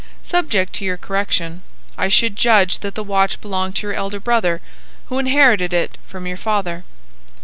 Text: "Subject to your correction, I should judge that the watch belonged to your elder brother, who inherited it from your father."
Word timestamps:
"Subject 0.23 0.73
to 0.73 0.83
your 0.83 0.97
correction, 0.97 1.61
I 1.95 2.09
should 2.09 2.35
judge 2.35 2.79
that 2.79 2.95
the 2.95 3.03
watch 3.03 3.39
belonged 3.39 3.75
to 3.75 3.81
your 3.85 3.93
elder 3.93 4.19
brother, 4.19 4.59
who 5.09 5.19
inherited 5.19 5.73
it 5.73 5.99
from 6.07 6.25
your 6.25 6.37
father." 6.37 6.85